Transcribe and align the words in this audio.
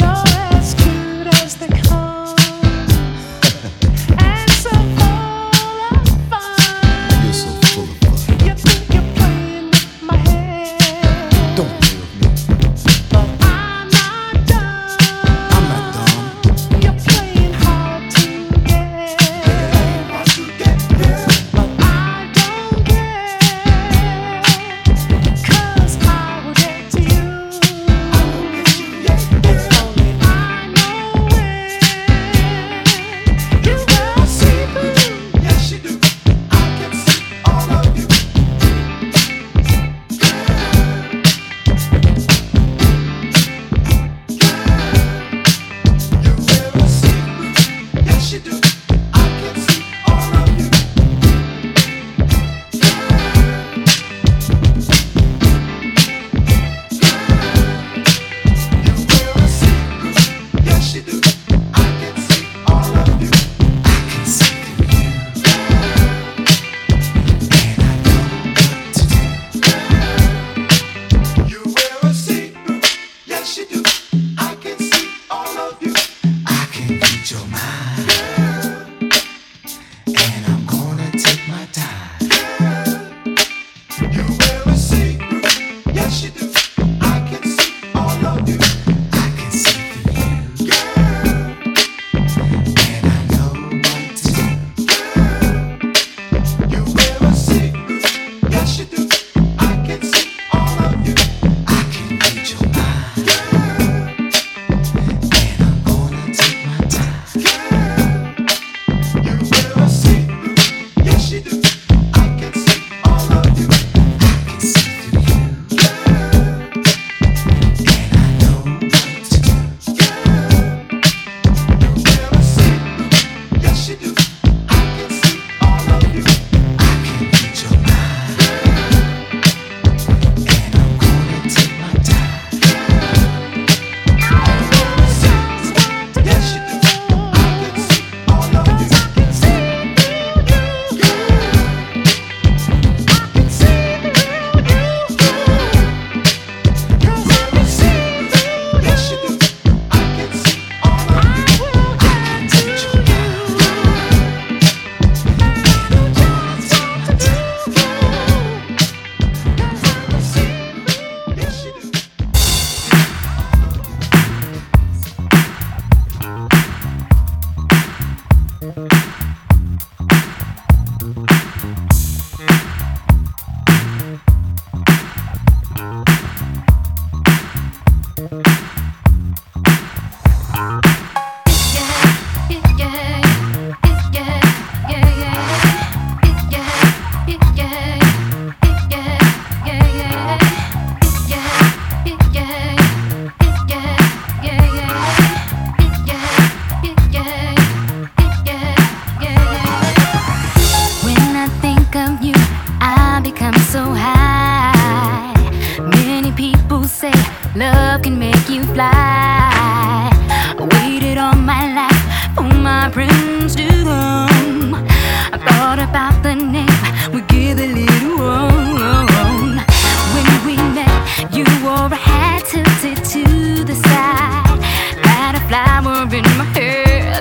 fun. 0.00 0.43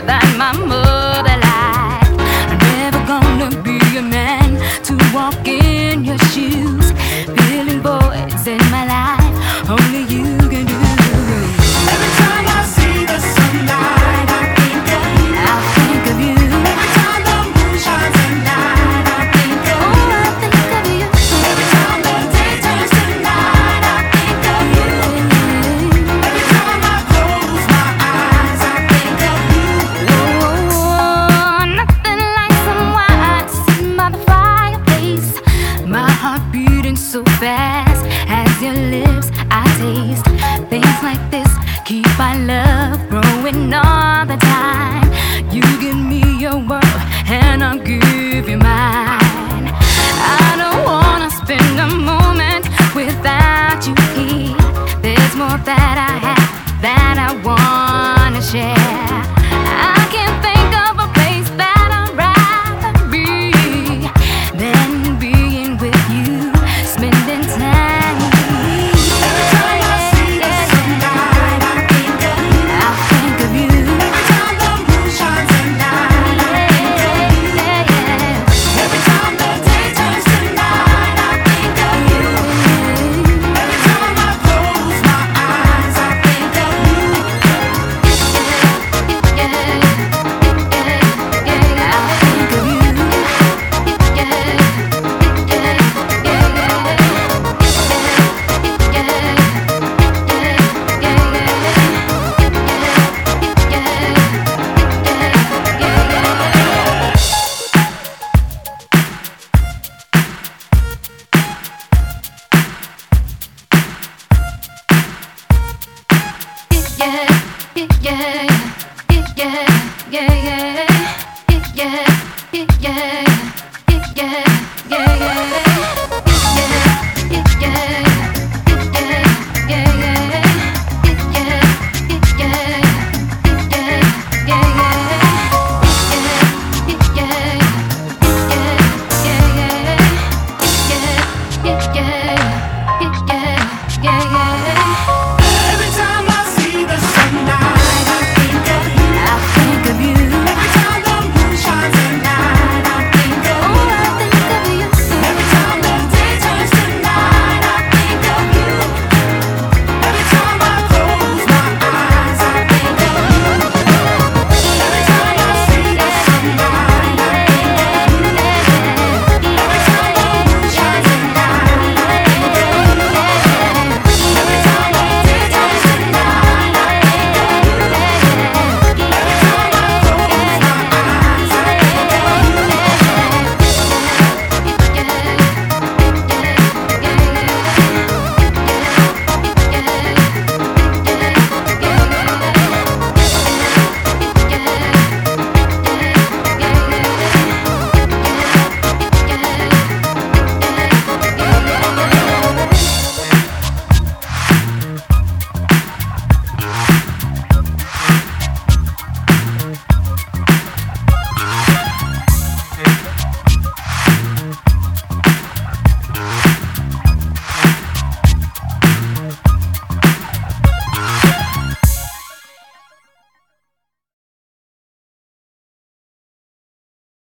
Yeah, 0.05 0.19
yeah, 0.37 0.72